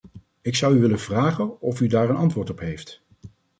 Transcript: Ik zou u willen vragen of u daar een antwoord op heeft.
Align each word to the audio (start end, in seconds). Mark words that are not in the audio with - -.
Ik 0.41 0.55
zou 0.55 0.75
u 0.75 0.79
willen 0.79 0.99
vragen 0.99 1.61
of 1.61 1.81
u 1.81 1.87
daar 1.87 2.09
een 2.09 2.15
antwoord 2.15 2.49
op 2.49 2.59
heeft. 2.59 3.01